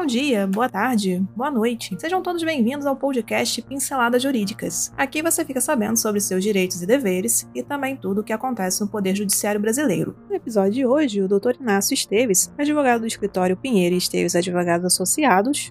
[0.00, 1.94] Bom dia, boa tarde, boa noite.
[2.00, 4.90] Sejam todos bem-vindos ao podcast Pinceladas Jurídicas.
[4.96, 8.80] Aqui você fica sabendo sobre seus direitos e deveres e também tudo o que acontece
[8.80, 10.16] no Poder Judiciário Brasileiro.
[10.26, 11.60] No episódio de hoje, o Dr.
[11.60, 15.70] Inácio Esteves, advogado do escritório Pinheiro e Esteves Advogados Associados,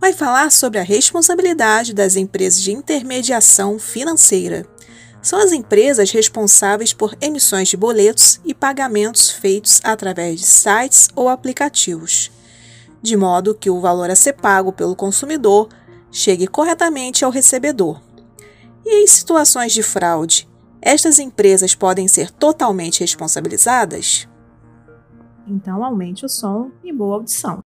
[0.00, 4.64] vai falar sobre a responsabilidade das empresas de intermediação financeira.
[5.20, 11.28] São as empresas responsáveis por emissões de boletos e pagamentos feitos através de sites ou
[11.28, 12.34] aplicativos
[13.02, 15.68] de modo que o valor a ser pago pelo consumidor
[16.10, 18.00] chegue corretamente ao recebedor.
[18.84, 20.48] E em situações de fraude,
[20.80, 24.28] estas empresas podem ser totalmente responsabilizadas?
[25.46, 27.60] Então aumente o som e boa audição.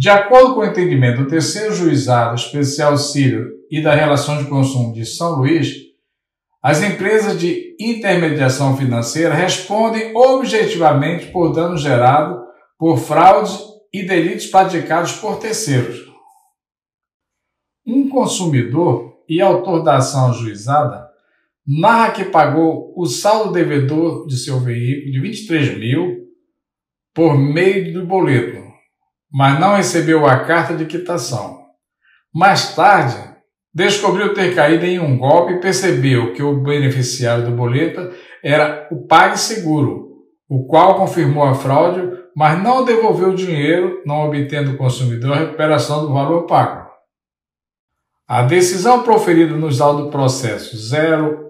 [0.00, 4.92] De acordo com o entendimento do terceiro juizado especial Círio e da Relação de Consumo
[4.92, 5.74] de São Luís,
[6.62, 12.40] as empresas de intermediação financeira respondem objetivamente por dano gerado
[12.78, 13.58] por fraudes
[13.92, 16.06] e delitos praticados por terceiros.
[17.84, 21.08] Um consumidor e autor da ação ajuizada
[21.66, 26.28] narra que pagou o saldo devedor de seu veículo de 23 mil
[27.12, 28.67] por meio do boleto
[29.32, 31.58] mas não recebeu a carta de quitação.
[32.34, 33.16] Mais tarde,
[33.74, 38.10] descobriu ter caído em um golpe e percebeu que o beneficiário do boleto
[38.42, 40.08] era o PagSeguro,
[40.48, 45.40] o qual confirmou a fraude, mas não devolveu o dinheiro, não obtendo o consumidor a
[45.40, 46.86] recuperação do valor pago.
[48.26, 50.76] A decisão proferida nos autos do processo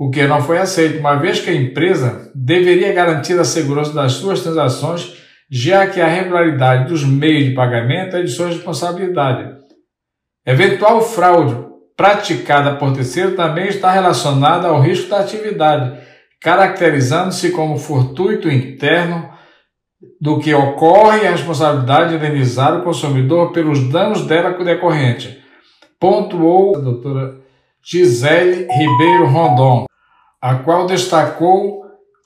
[0.00, 4.12] o que não foi aceito, uma vez que a empresa deveria garantir a segurança das
[4.12, 5.12] suas transações,
[5.50, 9.56] já que a regularidade dos meios de pagamento é de sua responsabilidade.
[10.46, 11.54] Eventual fraude
[11.94, 16.00] praticada por terceiro também está relacionada ao risco da atividade,
[16.40, 19.28] caracterizando-se como fortuito interno
[20.18, 25.44] do que ocorre a responsabilidade de indenizar o consumidor pelos danos dela decorrente,
[26.00, 27.38] pontuou a doutora
[27.84, 29.89] Gisele Ribeiro Rondon
[30.40, 31.84] a qual destacou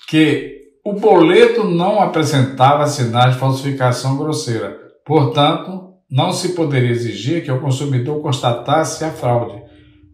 [0.08, 0.54] que
[0.84, 4.78] o boleto não apresentava sinais de falsificação grosseira.
[5.04, 9.62] Portanto, não se poderia exigir que o consumidor constatasse a fraude,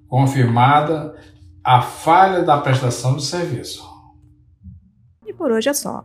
[0.09, 1.15] confirmada
[1.65, 3.85] a falha da prestação de serviço.
[5.27, 6.05] E por hoje é só.